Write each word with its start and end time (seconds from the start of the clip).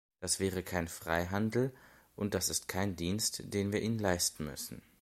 Das 0.19 0.39
wäre 0.39 0.63
kein 0.63 0.87
Freihandel 0.87 1.71
und, 2.15 2.33
das 2.33 2.49
ist 2.49 2.67
kein 2.67 2.95
Dienst, 2.95 3.43
den 3.53 3.71
wir 3.71 3.83
ihnen 3.83 3.99
leisten 3.99 4.45
müssen. 4.45 4.81